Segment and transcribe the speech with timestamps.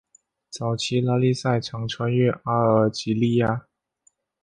[0.49, 3.67] 早期拉力赛常穿越阿尔及利亚。